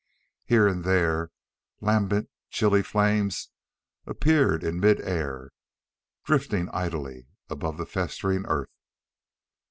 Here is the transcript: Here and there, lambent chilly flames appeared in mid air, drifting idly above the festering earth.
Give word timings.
Here 0.47 0.67
and 0.67 0.83
there, 0.83 1.29
lambent 1.79 2.31
chilly 2.49 2.81
flames 2.81 3.51
appeared 4.07 4.63
in 4.63 4.79
mid 4.79 4.99
air, 4.99 5.51
drifting 6.23 6.69
idly 6.69 7.27
above 7.51 7.77
the 7.77 7.85
festering 7.85 8.43
earth. 8.47 8.71